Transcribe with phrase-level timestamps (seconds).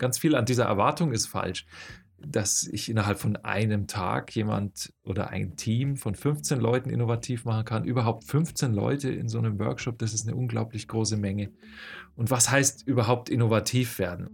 [0.00, 1.64] ganz viel an dieser Erwartung ist falsch
[2.26, 7.64] dass ich innerhalb von einem Tag jemand oder ein Team von 15 Leuten innovativ machen
[7.64, 7.84] kann.
[7.84, 11.50] Überhaupt 15 Leute in so einem Workshop, das ist eine unglaublich große Menge.
[12.16, 14.28] Und was heißt überhaupt innovativ werden?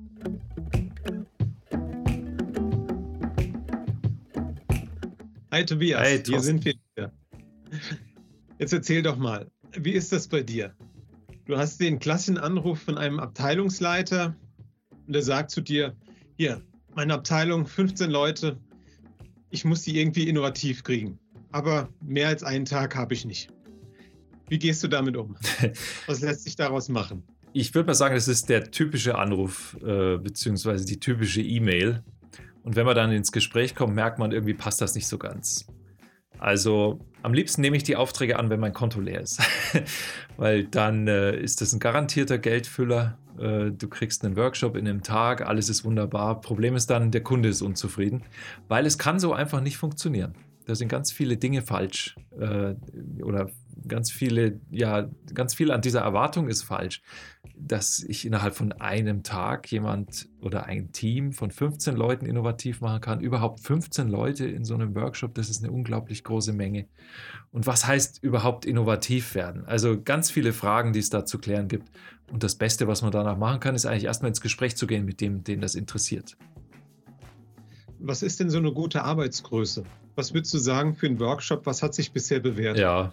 [5.53, 7.13] Hi Tobias, hey, hier sind wir wieder.
[8.59, 10.75] Jetzt erzähl doch mal, wie ist das bei dir?
[11.47, 14.35] Du hast den klassischen Anruf von einem Abteilungsleiter
[15.07, 15.95] und der sagt zu dir,
[16.37, 16.63] hier,
[16.95, 18.59] meine Abteilung, 15 Leute.
[19.51, 21.19] Ich muss die irgendwie innovativ kriegen.
[21.53, 23.49] Aber mehr als einen Tag habe ich nicht.
[24.49, 25.37] Wie gehst du damit um?
[26.07, 27.23] Was lässt sich daraus machen?
[27.53, 32.03] Ich würde mal sagen, das ist der typische Anruf äh, beziehungsweise die typische E-Mail.
[32.63, 35.67] Und wenn man dann ins Gespräch kommt, merkt man, irgendwie passt das nicht so ganz.
[36.39, 39.41] Also am liebsten nehme ich die Aufträge an, wenn mein Konto leer ist,
[40.37, 43.19] weil dann äh, ist das ein garantierter Geldfüller.
[43.39, 46.41] Äh, du kriegst einen Workshop in einem Tag, alles ist wunderbar.
[46.41, 48.23] Problem ist dann, der Kunde ist unzufrieden,
[48.69, 50.35] weil es kann so einfach nicht funktionieren.
[50.67, 52.75] Da sind ganz viele Dinge falsch äh,
[53.23, 53.51] oder
[53.87, 57.03] ganz viele, ja, ganz viel an dieser Erwartung ist falsch,
[57.57, 63.01] dass ich innerhalb von einem Tag jemand oder ein Team von 15 Leuten innovativ machen
[63.01, 63.21] kann.
[63.21, 66.87] Überhaupt 15 Leute in so einem Workshop, das ist eine unglaublich große Menge.
[67.53, 69.65] Und was heißt überhaupt innovativ werden?
[69.67, 71.91] Also ganz viele Fragen, die es da zu klären gibt.
[72.31, 75.05] Und das Beste, was man danach machen kann, ist eigentlich erstmal ins Gespräch zu gehen
[75.05, 76.37] mit dem, den das interessiert.
[77.99, 79.85] Was ist denn so eine gute Arbeitsgröße?
[80.17, 81.67] Was würdest du sagen für einen Workshop?
[81.67, 82.79] Was hat sich bisher bewährt?
[82.79, 83.13] Ja,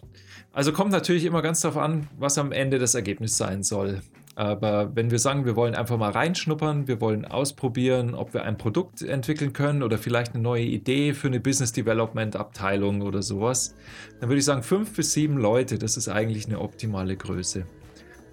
[0.51, 4.01] also kommt natürlich immer ganz darauf an, was am Ende das Ergebnis sein soll.
[4.35, 8.57] Aber wenn wir sagen, wir wollen einfach mal reinschnuppern, wir wollen ausprobieren, ob wir ein
[8.57, 13.75] Produkt entwickeln können oder vielleicht eine neue Idee für eine Business Development Abteilung oder sowas,
[14.19, 17.65] dann würde ich sagen, fünf bis sieben Leute, das ist eigentlich eine optimale Größe.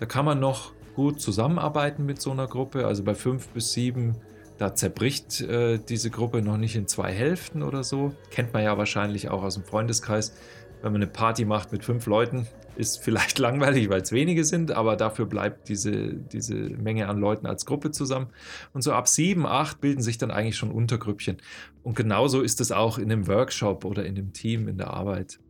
[0.00, 2.86] Da kann man noch gut zusammenarbeiten mit so einer Gruppe.
[2.86, 4.16] Also bei fünf bis sieben
[4.56, 8.14] da zerbricht äh, diese Gruppe noch nicht in zwei Hälften oder so.
[8.30, 10.34] Kennt man ja wahrscheinlich auch aus dem Freundeskreis.
[10.82, 12.46] Wenn man eine Party macht mit fünf Leuten,
[12.76, 17.46] ist vielleicht langweilig, weil es wenige sind, aber dafür bleibt diese, diese Menge an Leuten
[17.46, 18.28] als Gruppe zusammen.
[18.72, 21.36] Und so ab sieben, acht bilden sich dann eigentlich schon Untergrüppchen.
[21.82, 25.40] Und genauso ist es auch in einem Workshop oder in einem Team in der Arbeit.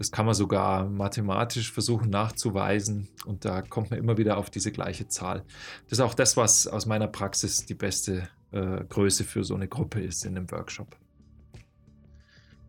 [0.00, 4.72] Das kann man sogar mathematisch versuchen nachzuweisen und da kommt man immer wieder auf diese
[4.72, 5.44] gleiche Zahl.
[5.90, 9.68] Das ist auch das, was aus meiner Praxis die beste äh, Größe für so eine
[9.68, 10.96] Gruppe ist in einem Workshop.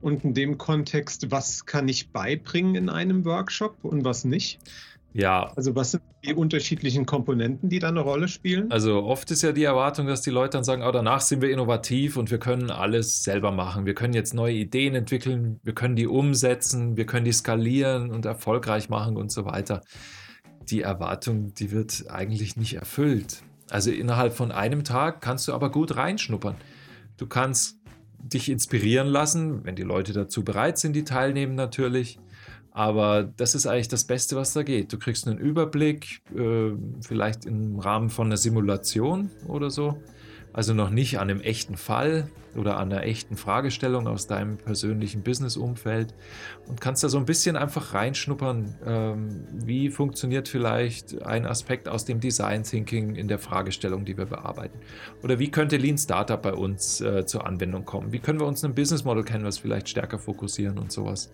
[0.02, 4.60] Und in dem Kontext, was kann ich beibringen in einem Workshop und was nicht?
[5.14, 5.52] Ja.
[5.56, 8.72] Also was sind die unterschiedlichen Komponenten, die da eine Rolle spielen?
[8.72, 11.52] Also oft ist ja die Erwartung, dass die Leute dann sagen, oh, danach sind wir
[11.52, 13.86] innovativ und wir können alles selber machen.
[13.86, 18.26] Wir können jetzt neue Ideen entwickeln, wir können die umsetzen, wir können die skalieren und
[18.26, 19.82] erfolgreich machen und so weiter.
[20.70, 23.44] Die Erwartung, die wird eigentlich nicht erfüllt.
[23.70, 26.56] Also innerhalb von einem Tag kannst du aber gut reinschnuppern.
[27.18, 27.78] Du kannst
[28.20, 32.20] dich inspirieren lassen, wenn die Leute dazu bereit sind, die teilnehmen natürlich.
[32.72, 34.94] Aber das ist eigentlich das Beste, was da geht.
[34.94, 36.72] Du kriegst einen Überblick, äh,
[37.02, 40.02] vielleicht im Rahmen von einer Simulation oder so.
[40.54, 45.24] Also noch nicht an einem echten Fall oder an einer echten Fragestellung aus deinem persönlichen
[45.24, 46.14] Business-Umfeld
[46.68, 52.04] und kannst da so ein bisschen einfach reinschnuppern, ähm, wie funktioniert vielleicht ein Aspekt aus
[52.04, 54.80] dem Design Thinking in der Fragestellung, die wir bearbeiten.
[55.24, 58.12] Oder wie könnte Lean Startup bei uns äh, zur Anwendung kommen?
[58.12, 61.32] Wie können wir uns einen Business Model Canvas vielleicht stärker fokussieren und sowas.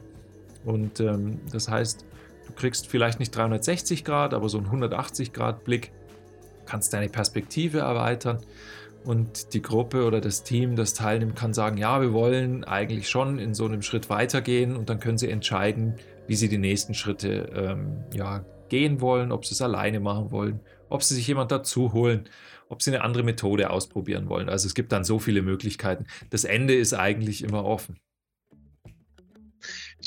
[0.65, 2.05] Und ähm, das heißt,
[2.47, 5.91] du kriegst vielleicht nicht 360 Grad, aber so einen 180 Grad Blick,
[6.65, 8.39] kannst deine Perspektive erweitern
[9.07, 13.39] und die Gruppe oder das Team, das teilnimmt, kann sagen, ja, wir wollen eigentlich schon
[13.39, 15.95] in so einem Schritt weitergehen und dann können sie entscheiden,
[16.27, 20.59] wie sie die nächsten Schritte ähm, ja, gehen wollen, ob sie es alleine machen wollen,
[20.89, 22.27] ob sie sich jemand dazu holen,
[22.67, 24.49] ob sie eine andere Methode ausprobieren wollen.
[24.49, 26.05] Also es gibt dann so viele Möglichkeiten.
[26.29, 27.97] Das Ende ist eigentlich immer offen.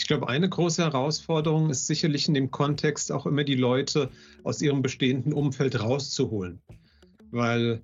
[0.01, 4.09] Ich glaube, eine große Herausforderung ist sicherlich in dem Kontext auch immer die Leute
[4.45, 6.59] aus ihrem bestehenden Umfeld rauszuholen.
[7.31, 7.83] Weil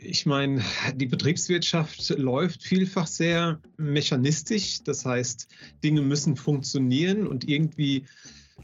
[0.00, 0.62] ich meine,
[0.94, 4.84] die Betriebswirtschaft läuft vielfach sehr mechanistisch.
[4.84, 5.48] Das heißt,
[5.82, 8.04] Dinge müssen funktionieren und irgendwie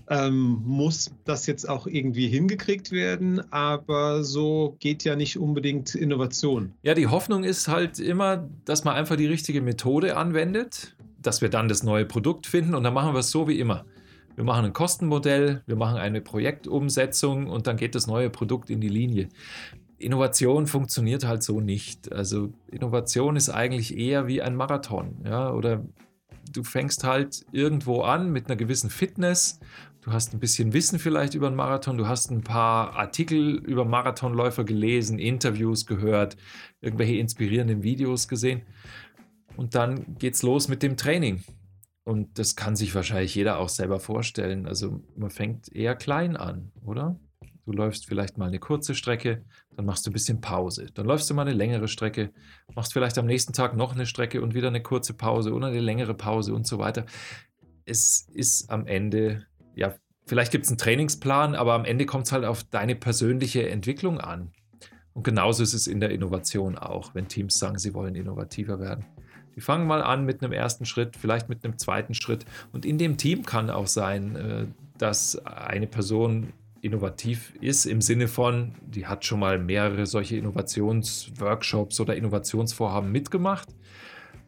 [0.08, 3.40] ähm, muss das jetzt auch irgendwie hingekriegt werden.
[3.52, 6.72] Aber so geht ja nicht unbedingt Innovation.
[6.82, 11.48] Ja, die Hoffnung ist halt immer, dass man einfach die richtige Methode anwendet dass wir
[11.48, 13.84] dann das neue Produkt finden und dann machen wir es so wie immer.
[14.36, 18.80] Wir machen ein Kostenmodell, wir machen eine Projektumsetzung und dann geht das neue Produkt in
[18.80, 19.28] die Linie.
[19.98, 22.10] Innovation funktioniert halt so nicht.
[22.12, 25.84] Also Innovation ist eigentlich eher wie ein Marathon, ja, oder
[26.52, 29.60] du fängst halt irgendwo an mit einer gewissen Fitness
[30.02, 33.84] Du hast ein bisschen Wissen vielleicht über einen Marathon, du hast ein paar Artikel über
[33.84, 36.38] Marathonläufer gelesen, Interviews gehört,
[36.80, 38.62] irgendwelche inspirierenden Videos gesehen.
[39.56, 41.42] Und dann geht's los mit dem Training.
[42.04, 44.66] Und das kann sich wahrscheinlich jeder auch selber vorstellen.
[44.66, 47.18] Also man fängt eher klein an, oder?
[47.66, 49.44] Du läufst vielleicht mal eine kurze Strecke,
[49.76, 50.86] dann machst du ein bisschen Pause.
[50.94, 52.32] Dann läufst du mal eine längere Strecke,
[52.74, 55.80] machst vielleicht am nächsten Tag noch eine Strecke und wieder eine kurze Pause oder eine
[55.80, 57.06] längere Pause und so weiter.
[57.84, 59.94] Es ist am Ende, ja,
[60.26, 64.18] vielleicht gibt es einen Trainingsplan, aber am Ende kommt es halt auf deine persönliche Entwicklung
[64.18, 64.52] an.
[65.12, 69.04] Und genauso ist es in der Innovation auch, wenn Teams sagen, sie wollen innovativer werden.
[69.60, 72.46] Die fangen mal an mit einem ersten Schritt, vielleicht mit einem zweiten Schritt.
[72.72, 74.66] Und in dem Team kann auch sein, äh,
[74.96, 82.00] dass eine Person innovativ ist im Sinne von, die hat schon mal mehrere solche Innovationsworkshops
[82.00, 83.68] oder Innovationsvorhaben mitgemacht.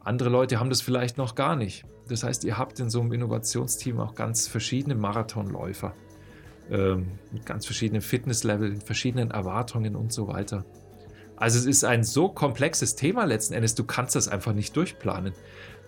[0.02, 1.84] Andere Leute haben das vielleicht noch gar nicht.
[2.08, 5.92] Das heißt, ihr habt in so einem Innovationsteam auch ganz verschiedene Marathonläufer
[6.70, 10.64] ähm, mit ganz verschiedenen Fitnessleveln, verschiedenen Erwartungen und so weiter.
[11.42, 15.32] Also es ist ein so komplexes Thema letzten Endes, du kannst das einfach nicht durchplanen.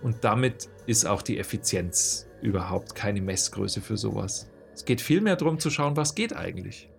[0.02, 4.50] Und damit ist auch die Effizienz überhaupt keine Messgröße für sowas.
[4.74, 6.90] Es geht vielmehr darum zu schauen, was geht eigentlich.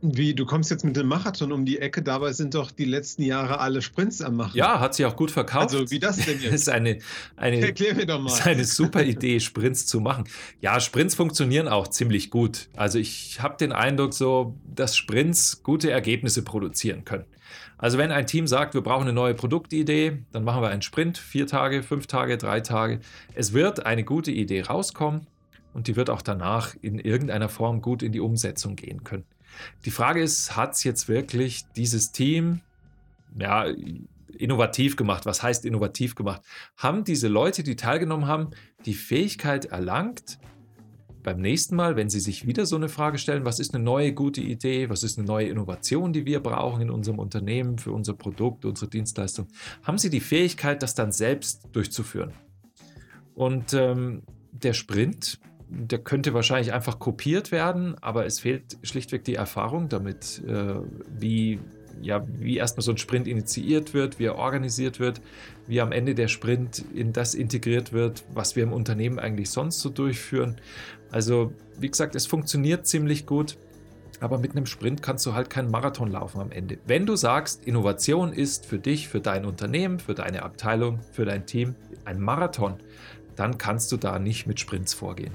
[0.00, 3.22] Wie, du kommst jetzt mit dem Marathon um die Ecke, dabei sind doch die letzten
[3.22, 4.56] Jahre alle Sprints am Machen.
[4.56, 5.74] Ja, hat sich auch gut verkauft.
[5.74, 6.52] Also wie das denn jetzt?
[6.54, 6.98] Ist eine,
[7.36, 8.28] eine, Erklär mir doch mal.
[8.28, 10.24] ist eine super Idee, Sprints zu machen.
[10.60, 12.68] Ja, Sprints funktionieren auch ziemlich gut.
[12.76, 17.24] Also ich habe den Eindruck so, dass Sprints gute Ergebnisse produzieren können.
[17.76, 21.18] Also wenn ein Team sagt, wir brauchen eine neue Produktidee, dann machen wir einen Sprint,
[21.18, 23.00] vier Tage, fünf Tage, drei Tage.
[23.34, 25.26] Es wird eine gute Idee rauskommen
[25.74, 29.24] und die wird auch danach in irgendeiner Form gut in die Umsetzung gehen können.
[29.84, 32.60] Die Frage ist, hat es jetzt wirklich dieses Team
[33.38, 33.66] ja,
[34.36, 35.26] innovativ gemacht?
[35.26, 36.42] Was heißt innovativ gemacht?
[36.76, 38.50] Haben diese Leute, die teilgenommen haben,
[38.84, 40.38] die Fähigkeit erlangt,
[41.22, 44.14] beim nächsten Mal, wenn Sie sich wieder so eine Frage stellen, was ist eine neue
[44.14, 48.14] gute Idee, was ist eine neue Innovation, die wir brauchen in unserem Unternehmen für unser
[48.14, 49.46] Produkt, unsere Dienstleistung,
[49.82, 52.32] haben Sie die Fähigkeit, das dann selbst durchzuführen.
[53.34, 54.22] Und ähm,
[54.52, 55.38] der Sprint
[55.70, 60.74] der könnte wahrscheinlich einfach kopiert werden, aber es fehlt schlichtweg die Erfahrung damit, äh,
[61.18, 61.60] wie,
[62.00, 65.20] ja, wie erstmal so ein Sprint initiiert wird, wie er organisiert wird,
[65.66, 69.80] wie am Ende der Sprint in das integriert wird, was wir im Unternehmen eigentlich sonst
[69.80, 70.56] so durchführen.
[71.10, 73.58] Also, wie gesagt, es funktioniert ziemlich gut.
[74.20, 76.78] Aber mit einem Sprint kannst du halt keinen Marathon laufen am Ende.
[76.86, 81.46] Wenn du sagst, Innovation ist für dich, für dein Unternehmen, für deine Abteilung, für dein
[81.46, 82.74] Team ein Marathon,
[83.36, 85.32] dann kannst du da nicht mit Sprints vorgehen.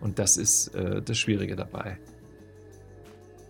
[0.00, 1.98] Und das ist äh, das Schwierige dabei.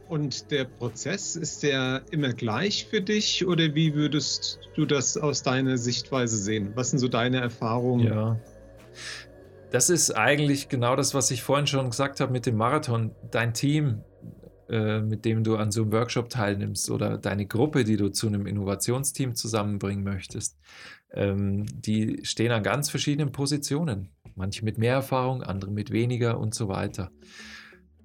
[0.09, 5.45] Und der Prozess, ist der immer gleich für dich oder wie würdest du das aus
[5.45, 6.73] deiner Sichtweise sehen?
[6.75, 8.09] Was sind so deine Erfahrungen?
[8.09, 8.41] Ja.
[9.71, 13.13] Das ist eigentlich genau das, was ich vorhin schon gesagt habe mit dem Marathon.
[13.31, 14.03] Dein Team,
[14.69, 18.27] äh, mit dem du an so einem Workshop teilnimmst oder deine Gruppe, die du zu
[18.27, 20.59] einem Innovationsteam zusammenbringen möchtest,
[21.13, 24.09] ähm, die stehen an ganz verschiedenen Positionen.
[24.41, 27.11] Manche mit mehr Erfahrung, andere mit weniger und so weiter.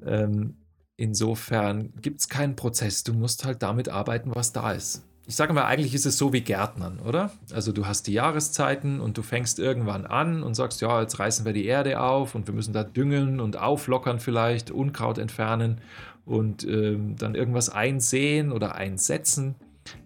[0.06, 0.58] Ähm,
[0.98, 3.06] insofern gibt es keinen Prozess.
[3.06, 5.06] Du musst halt damit arbeiten, was da ist.
[5.28, 7.32] Ich sage mal, eigentlich ist es so wie Gärtnern, oder?
[7.54, 11.46] Also du hast die Jahreszeiten und du fängst irgendwann an und sagst, ja, jetzt reißen
[11.46, 15.80] wir die Erde auf und wir müssen da düngen und auflockern vielleicht, Unkraut entfernen
[16.26, 19.56] und ähm, dann irgendwas einsehen oder einsetzen.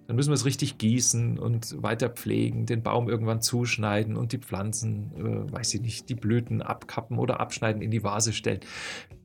[0.10, 4.40] Dann müssen wir es richtig gießen und weiter pflegen, den Baum irgendwann zuschneiden und die
[4.40, 8.62] Pflanzen, äh, weiß ich nicht, die Blüten abkappen oder abschneiden, in die Vase stellen.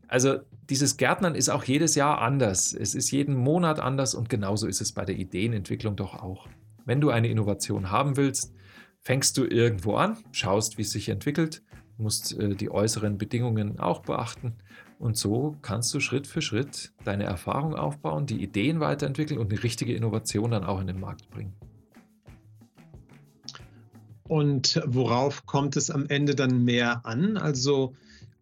[0.09, 2.75] Also dieses Gärtnern ist auch jedes Jahr anders.
[2.75, 6.49] Es ist jeden Monat anders und genauso ist es bei der Ideenentwicklung doch auch.
[6.85, 8.53] Wenn du eine Innovation haben willst,
[9.01, 11.63] fängst du irgendwo an, schaust, wie es sich entwickelt,
[11.97, 14.57] musst äh, die äußeren Bedingungen auch beachten
[14.99, 19.63] und so kannst du Schritt für Schritt deine Erfahrung aufbauen, die Ideen weiterentwickeln und eine
[19.63, 21.55] richtige Innovation dann auch in den Markt bringen.
[24.27, 27.37] Und worauf kommt es am Ende dann mehr an?
[27.37, 27.95] Also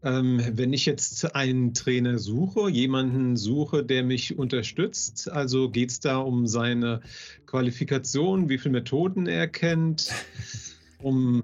[0.05, 6.01] ähm, wenn ich jetzt einen Trainer suche, jemanden suche, der mich unterstützt, also geht es
[6.01, 7.01] da um seine
[7.47, 10.13] Qualifikation, wie viele Methoden er kennt,
[10.99, 11.43] um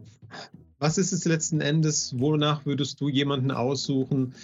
[0.78, 2.18] was ist es letzten Endes?
[2.18, 4.34] Wonach würdest du jemanden aussuchen,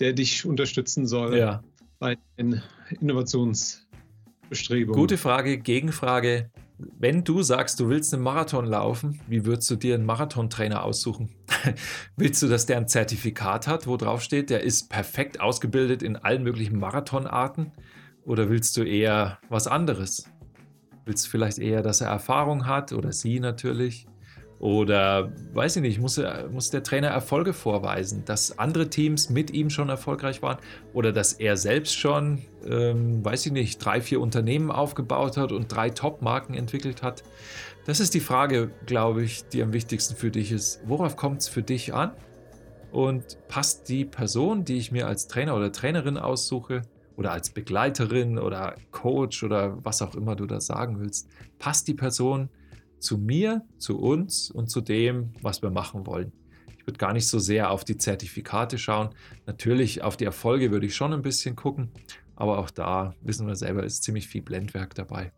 [0.00, 1.62] der dich unterstützen soll ja.
[1.98, 2.62] bei den
[3.00, 4.98] Innovationsbestrebungen?
[4.98, 6.50] Gute Frage, Gegenfrage.
[6.98, 11.28] Wenn du sagst, du willst einen Marathon laufen, wie würdest du dir einen Marathontrainer aussuchen?
[12.16, 16.16] willst du, dass der ein Zertifikat hat, wo drauf steht, der ist perfekt ausgebildet in
[16.16, 17.70] allen möglichen Marathonarten?
[18.24, 20.28] Oder willst du eher was anderes?
[21.04, 24.06] Willst du vielleicht eher, dass er Erfahrung hat oder sie natürlich?
[24.62, 29.70] Oder weiß ich nicht, muss, muss der Trainer Erfolge vorweisen, dass andere Teams mit ihm
[29.70, 30.58] schon erfolgreich waren
[30.94, 35.66] oder dass er selbst schon, ähm, weiß ich nicht, drei, vier Unternehmen aufgebaut hat und
[35.66, 37.24] drei Top-Marken entwickelt hat.
[37.86, 40.80] Das ist die Frage, glaube ich, die am wichtigsten für dich ist.
[40.86, 42.12] Worauf kommt es für dich an?
[42.92, 46.82] Und passt die Person, die ich mir als Trainer oder Trainerin aussuche,
[47.16, 51.28] oder als Begleiterin oder Coach oder was auch immer du da sagen willst,
[51.58, 52.48] passt die Person
[53.02, 56.32] zu mir, zu uns und zu dem, was wir machen wollen.
[56.78, 59.10] Ich würde gar nicht so sehr auf die Zertifikate schauen.
[59.46, 61.90] Natürlich auf die Erfolge würde ich schon ein bisschen gucken,
[62.34, 65.32] aber auch da wissen wir selber, ist ziemlich viel Blendwerk dabei.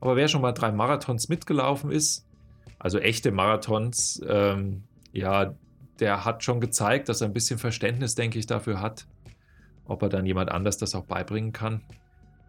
[0.00, 2.26] Aber wer schon mal drei Marathons mitgelaufen ist,
[2.78, 5.54] also echte Marathons, ähm, ja,
[6.00, 9.06] der hat schon gezeigt, dass er ein bisschen Verständnis, denke ich, dafür hat,
[9.86, 11.82] ob er dann jemand anders das auch beibringen kann.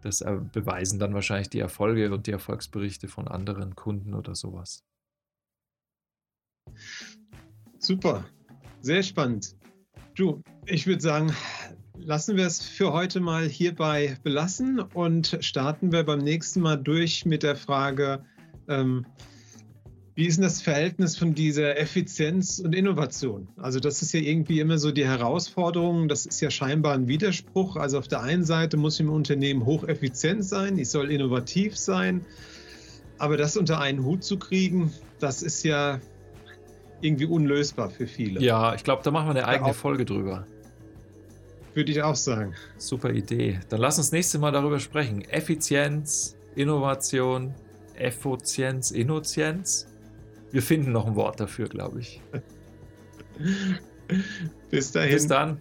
[0.02, 4.84] Das beweisen dann wahrscheinlich die Erfolge und die Erfolgsberichte von anderen Kunden oder sowas.
[7.78, 8.24] Super,
[8.80, 9.56] sehr spannend.
[10.14, 11.32] Du, ich würde sagen,
[11.98, 17.24] lassen wir es für heute mal hierbei belassen und starten wir beim nächsten Mal durch
[17.24, 18.24] mit der Frage,
[18.68, 19.06] ähm,
[20.16, 23.48] wie ist denn das Verhältnis von dieser Effizienz und Innovation?
[23.58, 26.08] Also das ist ja irgendwie immer so die Herausforderung.
[26.08, 27.76] Das ist ja scheinbar ein Widerspruch.
[27.76, 32.24] Also auf der einen Seite muss ich im Unternehmen hocheffizient sein, ich soll innovativ sein.
[33.18, 36.00] Aber das unter einen Hut zu kriegen, das ist ja
[37.02, 38.40] irgendwie unlösbar für viele.
[38.40, 40.46] Ja, ich glaube, da machen wir eine eigene Folge drüber.
[41.74, 42.54] Würde ich auch sagen.
[42.78, 43.60] Super Idee.
[43.68, 45.20] Dann lass uns nächstes Mal darüber sprechen.
[45.28, 47.54] Effizienz, Innovation,
[47.96, 49.86] Effizienz, Innozienz.
[50.52, 52.20] Wir finden noch ein Wort dafür, glaube ich.
[54.70, 55.12] Bis dahin.
[55.12, 55.60] Bis dann.